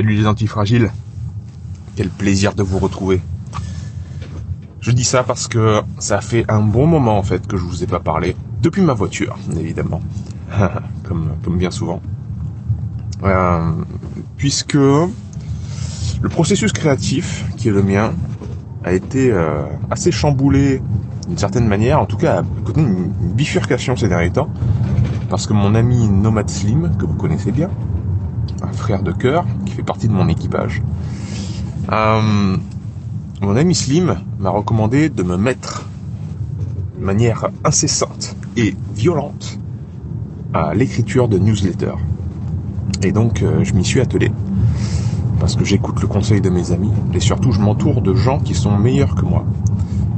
[0.00, 0.90] Salut les antifragiles.
[1.94, 3.20] Quel plaisir de vous retrouver.
[4.80, 7.82] Je dis ça parce que ça fait un bon moment en fait que je vous
[7.84, 8.34] ai pas parlé.
[8.62, 10.00] Depuis ma voiture, évidemment.
[11.04, 12.00] comme, bien souvent.
[13.24, 13.72] Euh,
[14.38, 15.10] puisque le
[16.30, 18.14] processus créatif, qui est le mien,
[18.84, 20.80] a été euh, assez chamboulé
[21.28, 22.44] d'une certaine manière, en tout cas a
[22.78, 24.48] une bifurcation ces derniers temps,
[25.28, 27.68] parce que mon ami Nomad Slim, que vous connaissez bien,
[28.62, 30.82] un frère de cœur qui fait partie de mon équipage.
[31.92, 32.56] Euh,
[33.42, 35.86] mon ami Slim m'a recommandé de me mettre
[36.98, 39.58] de manière incessante et violente
[40.52, 41.98] à l'écriture de newsletters.
[43.02, 44.30] Et donc euh, je m'y suis attelé
[45.38, 48.54] parce que j'écoute le conseil de mes amis et surtout je m'entoure de gens qui
[48.54, 49.44] sont meilleurs que moi.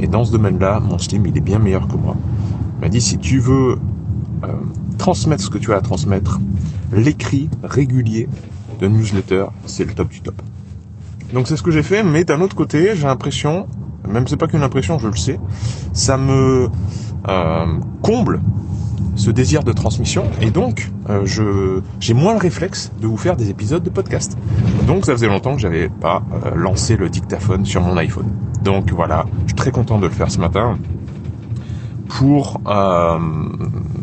[0.00, 2.16] Et dans ce domaine-là, mon Slim il est bien meilleur que moi.
[2.78, 3.78] Il m'a dit si tu veux
[4.42, 4.48] euh,
[4.98, 6.40] transmettre ce que tu as à transmettre,
[6.92, 8.28] l'écrit régulier
[8.80, 10.40] de newsletter, c'est le top du top.
[11.32, 13.66] Donc c'est ce que j'ai fait, mais d'un autre côté, j'ai l'impression,
[14.06, 15.40] même c'est pas qu'une impression, je le sais,
[15.92, 16.68] ça me
[17.28, 17.66] euh,
[18.02, 18.40] comble
[19.14, 23.36] ce désir de transmission et donc euh, je j'ai moins le réflexe de vous faire
[23.36, 24.36] des épisodes de podcast.
[24.86, 28.30] Donc ça faisait longtemps que j'avais pas euh, lancé le dictaphone sur mon iPhone.
[28.62, 30.78] Donc voilà, je suis très content de le faire ce matin
[32.08, 32.60] pour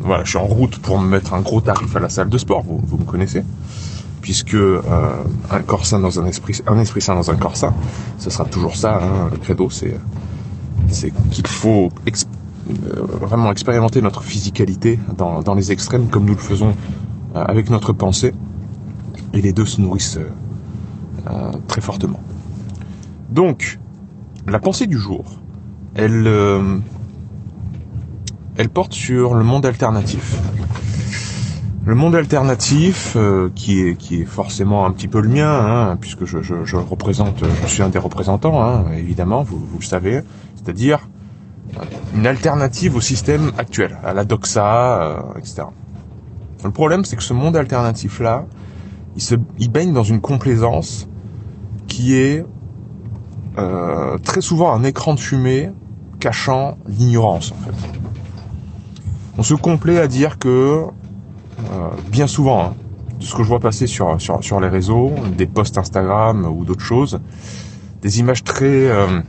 [0.01, 2.37] voilà, je suis en route pour me mettre un gros tarif à la salle de
[2.37, 3.43] sport, vous, vous me connaissez,
[4.21, 4.81] puisque euh,
[5.51, 5.61] un
[5.99, 7.73] dans un esprit, un sain dans un corps sain,
[8.17, 9.95] ce sera toujours ça, hein, le credo, c'est
[11.31, 16.73] qu'il faut euh, vraiment expérimenter notre physicalité dans, dans les extrêmes comme nous le faisons
[17.35, 18.33] euh, avec notre pensée,
[19.33, 20.19] et les deux se nourrissent
[21.67, 22.19] très fortement.
[23.29, 23.77] Donc,
[24.47, 25.23] la pensée du jour,
[25.93, 26.27] elle
[28.59, 30.35] elle porte sur le monde alternatif.
[31.85, 35.95] Le monde alternatif, euh, qui est qui est forcément un petit peu le mien, hein,
[35.95, 40.23] puisque je, représente, je suis un des représentants, hein, évidemment, vous, le savez,
[40.55, 41.07] c'est-à-dire
[42.13, 45.63] une alternative au système actuel, à la doxa, euh, etc.
[46.65, 48.45] Le problème, c'est que ce monde alternatif-là,
[49.15, 51.07] il se, il baigne dans une complaisance
[51.87, 52.45] qui est
[53.57, 55.71] euh, très souvent un écran de fumée
[56.19, 57.98] cachant l'ignorance, en fait
[59.39, 60.83] on se complaît à dire que
[61.71, 62.75] euh, bien souvent, hein,
[63.17, 64.17] de ce que je vois passer sur,
[64.59, 67.21] les réseaux, des posts Instagram ou d'autres choses,
[68.01, 69.21] des images très euh,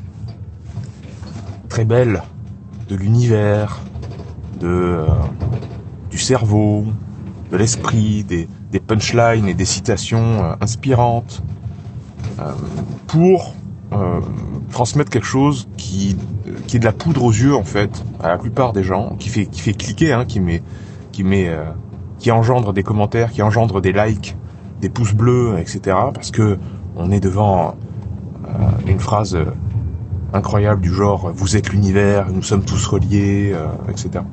[1.86, 2.22] belles
[2.88, 3.78] de l'univers,
[4.64, 5.06] euh,
[6.10, 6.86] du cerveau,
[7.52, 8.48] de l'esprit, des,
[8.84, 11.42] punchlines et des citations inspirantes
[13.06, 13.54] pour
[13.92, 14.20] euh,
[14.70, 16.16] transmettre quelque chose qui
[16.66, 19.28] qui est de la poudre aux yeux en fait à la plupart des gens, qui
[19.28, 20.62] fait qui fait cliquer, hein, qui met
[21.12, 21.64] qui met euh,
[22.18, 24.36] qui engendre des commentaires, qui engendre des likes,
[24.80, 25.96] des pouces bleus, etc.
[26.14, 26.58] Parce que
[26.96, 27.76] on est devant
[28.46, 28.50] euh,
[28.86, 29.46] une phrase euh,
[30.32, 34.24] incroyable du genre vous êtes l'univers, nous sommes tous reliés, euh, etc.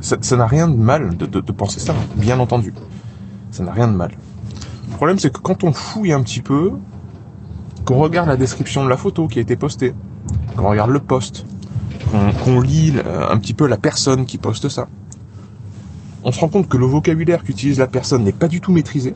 [0.00, 2.72] Ça n'a rien de mal de, de, de penser ça, bien entendu.
[3.50, 4.12] Ça n'a rien de mal.
[4.90, 6.72] Le problème c'est que quand on fouille un petit peu,
[7.88, 9.94] qu'on regarde la description de la photo qui a été postée,
[10.54, 11.46] qu'on regarde le post,
[12.44, 14.88] qu'on lit euh, un petit peu la personne qui poste ça,
[16.22, 19.14] on se rend compte que le vocabulaire qu'utilise la personne n'est pas du tout maîtrisé,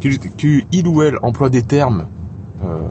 [0.00, 2.06] qu'il ou elle emploie des termes
[2.64, 2.88] euh,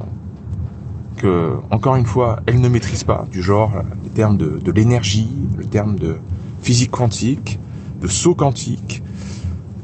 [1.15, 5.31] que, encore une fois, elle ne maîtrise pas, du genre euh, les termes de, l'énergie,
[5.57, 6.17] le terme de
[6.61, 7.59] physique quantique,
[8.01, 9.01] de saut quantique,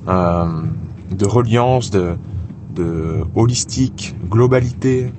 [0.06, 2.18] de reliance, de,
[2.76, 5.12] de holistique, globalité,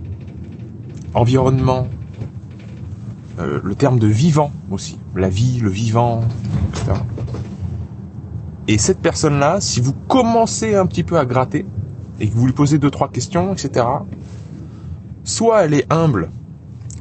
[1.14, 1.88] environnement,
[3.38, 6.22] euh, le terme de vivant aussi, la vie, le vivant,
[6.70, 6.92] etc.
[8.68, 11.66] Et cette personne-là, si vous commencez un petit peu à gratter
[12.20, 13.86] et que vous lui posez deux trois questions, etc.
[15.24, 16.30] Soit elle est humble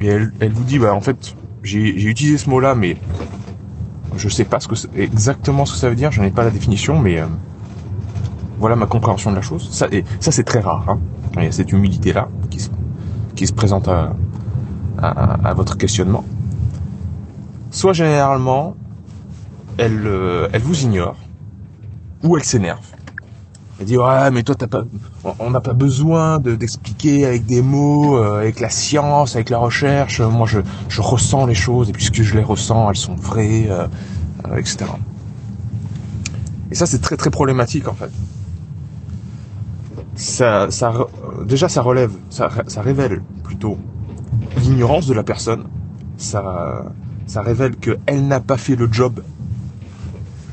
[0.00, 2.96] et elle, vous dit bah en fait j'ai utilisé ce mot-là mais
[4.16, 6.98] je sais pas que exactement ce que ça veut dire, j'en ai pas la définition
[6.98, 7.26] mais euh,
[8.58, 9.68] voilà ma compréhension de la chose.
[9.70, 10.84] Ça, et ça c'est très rare.
[10.88, 10.98] Hein.
[11.36, 12.70] Il y a cette humilité-là qui se,
[13.34, 14.14] qui se présente à,
[14.98, 16.24] à, à votre questionnement.
[17.70, 18.76] Soit généralement,
[19.78, 21.16] elle, euh, elle vous ignore,
[22.22, 22.84] ou elle s'énerve.
[23.80, 24.84] Elle dit ouais mais toi t'as pas,
[25.40, 29.58] on n'a pas besoin de d'expliquer avec des mots, euh, avec la science, avec la
[29.58, 30.20] recherche.
[30.20, 33.88] Moi je, je ressens les choses et puisque je les ressens, elles sont vraies, euh,
[34.46, 34.84] euh, etc.
[36.70, 38.10] Et ça c'est très très problématique en fait.
[40.16, 40.92] Ça, ça
[41.44, 43.78] déjà ça relève, ça, ça révèle plutôt
[44.58, 45.64] l'ignorance de la personne.
[46.16, 46.92] Ça,
[47.26, 49.22] ça révèle qu'elle n'a pas fait le job.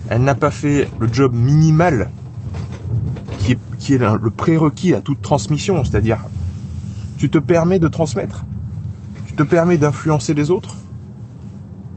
[0.10, 2.10] Elle n'a pas fait le job minimal
[3.80, 6.20] qui est le prérequis à toute transmission, c'est-à-dire
[7.18, 8.46] tu te permets de transmettre,
[9.26, 10.76] tu te permets d'influencer les autres.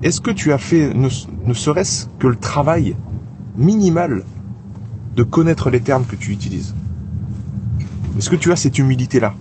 [0.03, 1.09] Est-ce que tu as fait ne,
[1.55, 2.97] serait-ce que le travail
[3.57, 4.25] minimal
[5.17, 6.75] de connaître les termes que tu utilises?
[8.17, 9.35] Est-ce que tu as cette humilité-là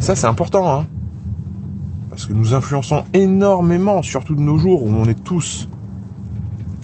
[0.00, 0.86] Ça c'est important, hein
[2.16, 5.68] parce que nous influençons énormément, surtout de nos jours où on est tous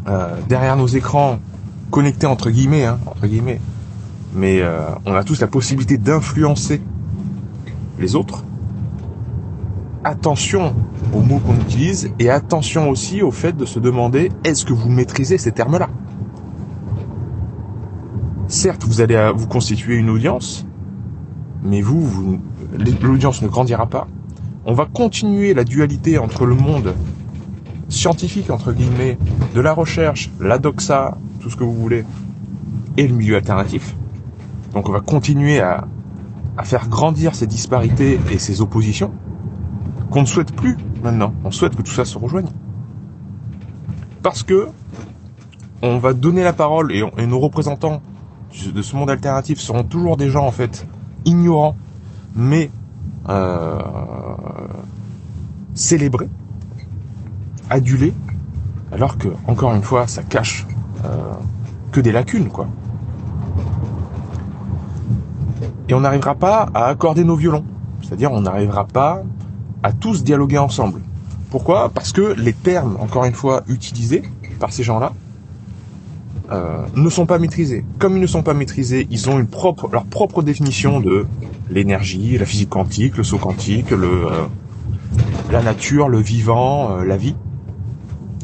[0.06, 1.38] euh, derrière nos écrans
[1.90, 3.58] connectés entre guillemets, hein, entre guillemets.
[4.34, 6.82] Mais euh, on a tous la possibilité d'influencer
[7.98, 8.44] les autres.
[10.04, 10.74] Attention
[11.14, 14.90] aux mots qu'on utilise et attention aussi au fait de se demander est-ce que vous
[14.90, 15.88] maîtrisez ces termes-là?
[18.52, 20.66] Certes, vous allez vous constituer une audience,
[21.62, 22.38] mais vous, vous
[23.00, 24.06] l'audience ne grandira pas.
[24.66, 26.94] On va continuer la dualité entre le monde
[27.88, 29.16] scientifique, entre guillemets,
[29.54, 32.04] de la recherche, la doxa, tout ce que vous voulez,
[32.99, 33.96] et le milieu alternatif.
[34.75, 35.87] Donc on va continuer à,
[36.62, 39.12] faire grandir ces disparités et ces oppositions
[40.10, 41.32] qu'on ne souhaite plus maintenant.
[41.43, 42.50] On souhaite que tout ça se rejoigne.
[44.22, 44.69] Parce que
[45.81, 48.02] on va donner la parole et, nos représentants
[48.72, 50.87] de ce monde alternatif seront toujours des gens en fait
[51.25, 51.76] ignorants,
[52.34, 52.70] mais
[53.28, 53.78] euh,
[55.75, 56.28] célébrés,
[57.70, 58.14] adulés,
[58.93, 60.66] alors que encore une fois ça cache
[61.04, 61.32] euh,
[61.90, 62.69] que des lacunes, quoi.
[65.88, 67.64] Et on n'arrivera pas à accorder nos violons.
[68.02, 69.22] C'est-à-dire, on n'arrivera pas
[69.82, 71.00] à tous dialoguer ensemble.
[71.50, 71.90] Pourquoi?
[71.90, 74.22] Parce que les termes, encore une fois, utilisés
[74.58, 75.12] par ces gens-là,
[76.50, 77.84] euh, ne sont pas maîtrisés.
[78.02, 79.46] Comme ils ne sont pas maîtrisés, ils ont
[79.93, 81.25] leur propre définition de
[81.70, 84.28] l'énergie, la physique quantique, le saut quantique, euh,
[85.52, 87.37] la nature, le vivant, la vie.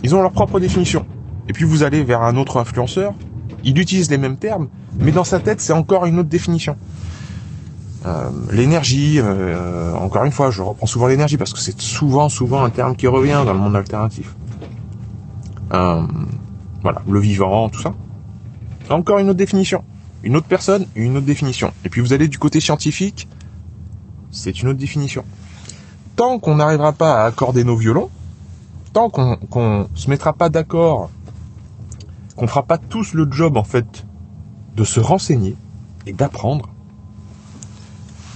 [0.05, 1.05] Ils ont leur propre définition.
[1.49, 3.15] Et puis vous allez vers un autre influenceur,
[3.65, 4.69] il utilise les mêmes termes,
[5.01, 6.77] mais dans sa tête c'est encore une autre définition.
[8.07, 12.63] Euh, l'énergie, euh, encore une fois, je reprends souvent l'énergie parce que c'est souvent, souvent
[12.63, 14.37] un terme qui revient dans le monde alternatif.
[15.75, 16.03] Euh,
[16.83, 17.93] voilà, le vivant, tout ça.
[18.91, 19.85] Encore une autre définition.
[20.23, 21.73] Une autre personne, une autre définition.
[21.85, 23.29] Et puis vous allez du côté scientifique,
[24.31, 25.25] c'est une autre définition.
[26.17, 28.11] Tant qu'on n'arrivera pas à accorder nos violons,
[28.93, 29.39] tant qu'on
[29.81, 31.11] ne se mettra pas d'accord
[32.39, 34.07] qu'on fera pas tous le job en fait
[34.77, 35.57] de se renseigner
[36.07, 36.69] et d'apprendre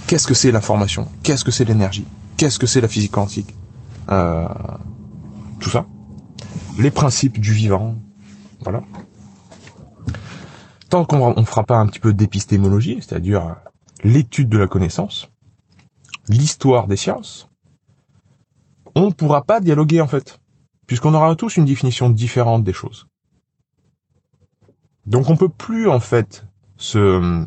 [0.07, 3.55] qu'est-ce que c'est l'information, qu'est-ce que c'est l'énergie, qu'est-ce que c'est la physique quantique,
[4.09, 4.45] euh,
[5.61, 5.85] tout ça,
[6.77, 7.95] les principes du vivant,
[8.61, 8.83] voilà.
[10.93, 13.55] Tant qu'on ne fera pas un petit peu d'épistémologie, c'est-à-dire
[14.03, 15.27] l'étude de la connaissance,
[16.29, 17.49] l'histoire des sciences,
[18.93, 20.39] on ne pourra pas dialoguer en fait,
[20.85, 23.07] puisqu'on aura tous une définition différente des choses.
[25.07, 26.45] Donc on peut plus en fait
[26.77, 27.43] se,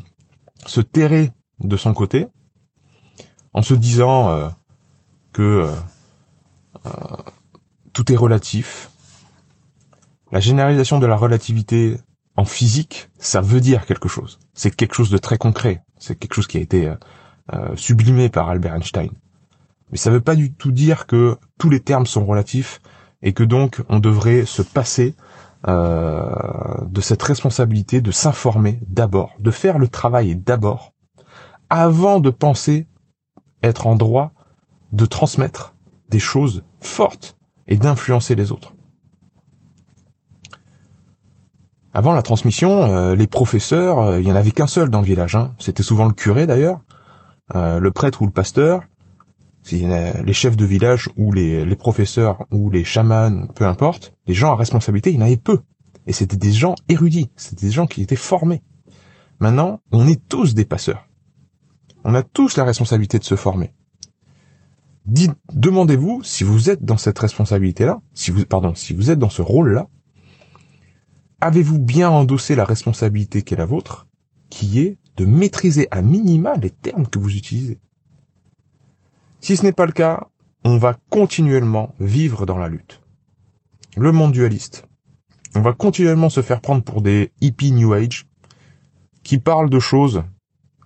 [0.67, 1.31] se terrer
[1.61, 2.27] de son côté
[3.53, 4.49] en se disant euh,
[5.33, 5.75] que euh,
[6.87, 6.91] euh,
[7.93, 8.91] tout est relatif.
[10.33, 11.97] La généralisation de la relativité
[12.37, 14.39] en physique, ça veut dire quelque chose.
[14.55, 15.83] C'est quelque chose de très concret.
[15.99, 16.93] C'est quelque chose qui a été
[17.77, 19.11] sublimé par Albert Einstein.
[19.91, 22.81] Mais ça ne veut pas du tout dire que tous les termes sont relatifs
[23.23, 25.15] et que donc on devrait se passer
[25.69, 26.31] euh,
[26.87, 30.93] de cette responsabilité de s'informer d'abord, de faire le travail d'abord,
[31.71, 32.87] avant de penser
[33.63, 34.33] être en droit
[34.93, 35.75] de transmettre
[36.09, 38.76] des choses fortes et d'influencer les autres.
[41.97, 45.07] Avant la transmission, euh, les professeurs, euh, il y en avait qu'un seul dans le
[45.07, 45.35] village.
[45.35, 45.55] Hein.
[45.59, 46.81] C'était souvent le curé d'ailleurs,
[47.55, 48.83] le prêtre ou le pasteur,
[49.73, 54.57] les chefs de village ou les, professeurs ou les chamans, peu importe, les gens à
[54.57, 55.61] responsabilité, il y en avait peu.
[56.07, 58.63] Et c'était des gens érudits, c'était des gens qui étaient formés.
[59.41, 61.09] Maintenant, on est tous des passeurs.
[62.05, 63.73] On a tous la responsabilité de se former.
[65.07, 69.31] Dites, demandez-vous si vous êtes dans cette responsabilité-là, si vous, pardon, si vous êtes dans
[69.31, 69.87] ce rôle-là,
[71.41, 74.07] avez-vous bien endossé la responsabilité qui est la vôtre,
[74.51, 77.79] qui est de maîtriser à minima les termes que vous utilisez?
[79.41, 80.27] Si ce n'est pas le cas,
[80.65, 83.01] on va continuellement vivre dans la lutte.
[83.97, 84.85] Le monde dualiste,
[85.55, 88.27] On va continuellement se faire prendre pour des hippies New Age
[89.23, 90.23] qui parlent de choses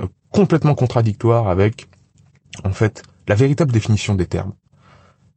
[0.01, 1.89] euh, complètement contradictoires avec,
[2.63, 4.53] en fait, la véritable définition des termes.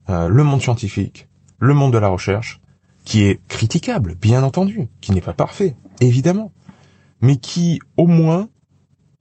[0.09, 1.27] Euh, le monde scientifique,
[1.57, 2.61] le monde de la recherche,
[3.03, 6.51] qui est critiquable, bien entendu, qui n'est pas parfait, évidemment,
[7.21, 8.49] mais qui, au moins,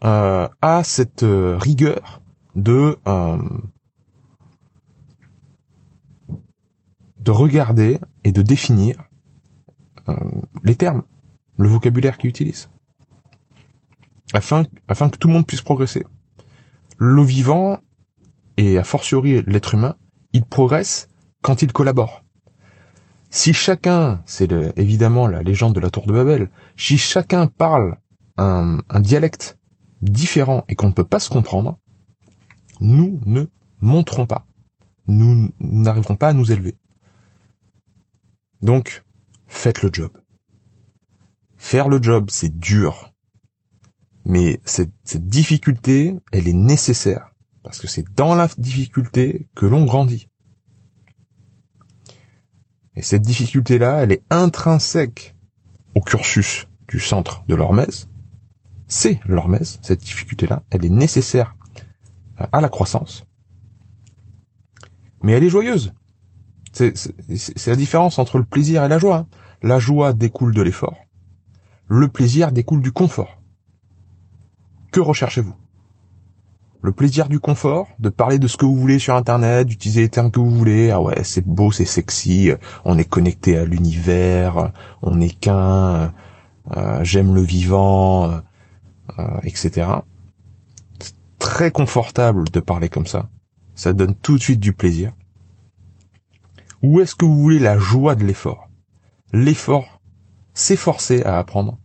[0.05, 2.23] euh, a cette rigueur
[2.55, 2.99] de
[7.23, 8.97] de regarder et de définir
[10.09, 10.15] euh,
[10.65, 11.03] les termes,
[11.57, 12.69] le vocabulaire qu'ils utilisent,
[14.33, 16.05] afin, afin que tout le monde puisse progresser.
[16.99, 17.79] Le vivant,
[18.57, 19.97] et a fortiori l'être humain,
[20.33, 21.09] il progresse
[21.43, 22.22] quand il collabore.
[23.35, 27.97] Si chacun, c'est évidemment la légende de la tour de Babel, si chacun parle
[28.37, 29.59] un, dialecte
[30.03, 31.79] différent et qu'on ne peut pas se comprendre,
[32.81, 33.47] nous ne
[33.81, 34.47] monterons pas.
[35.07, 36.77] Nous n'arriverons pas à nous élever.
[38.61, 39.03] Donc,
[39.47, 40.13] faites le job.
[41.57, 43.15] Faire le job, c'est dur.
[44.27, 44.93] Mais cette,
[45.27, 47.31] difficulté, elle est nécessaire.
[47.63, 50.29] Parce que c'est dans la difficulté que l'on grandit.
[52.97, 55.35] Et cette difficulté-là, elle est intrinsèque
[55.95, 58.09] au cursus du centre de l'hormèse.
[58.87, 61.57] C'est l'hormèse, cette difficulté-là, elle est nécessaire
[62.37, 63.25] à la croissance.
[65.23, 65.95] Mais elle est joyeuse.
[66.73, 69.17] C'est la différence entre le plaisir et la joie.
[69.17, 69.27] Hein.
[69.63, 70.97] La joie découle de l'effort.
[71.87, 73.41] Le plaisir découle du confort.
[74.91, 75.55] Que recherchez-vous?
[76.83, 80.09] Le plaisir du confort, de parler de ce que vous voulez sur Internet, d'utiliser les
[80.09, 80.91] termes que vous voulez.
[80.91, 82.51] Ah ouais, c'est beau, c'est sexy,
[82.85, 86.13] on est connecté à l'univers, on est qu'un,
[86.77, 88.43] euh, j'aime le vivant,
[89.19, 89.91] euh, etc.
[90.99, 93.29] C'est très confortable de parler comme ça.
[93.77, 95.13] Ça donne tout de suite du plaisir.
[96.83, 98.69] Ou est-ce que vous voulez la joie de l'effort?
[99.33, 100.01] L'effort,
[100.53, 101.79] s'efforcer à apprendre.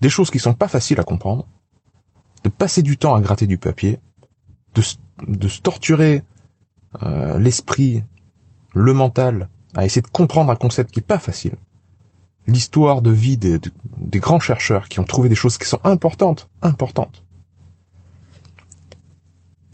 [0.00, 1.48] Des choses qui sont pas faciles à comprendre.
[2.48, 3.98] De passer du temps à gratter du papier.
[4.74, 4.80] De,
[5.26, 6.22] de se torturer
[7.02, 8.04] euh, l'esprit,
[8.72, 11.56] le mental, à essayer de comprendre un concept qui est pas facile.
[12.46, 13.58] L'histoire de vie des,
[13.98, 17.22] des grands chercheurs qui ont trouvé des choses qui sont importantes, importantes.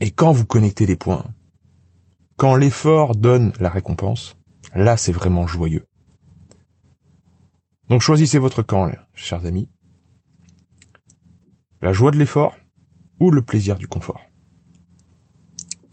[0.01, 1.27] Et quand vous connectez les points,
[2.37, 4.37] quand l'effort donne la récompense,
[4.75, 5.87] là c'est vraiment joyeux.
[7.89, 9.69] Donc choisissez votre camp, chers amis.
[11.81, 12.57] La joie de l'effort
[13.25, 14.21] ou le plaisir du confort.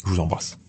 [0.04, 0.61] Je vous embrasse.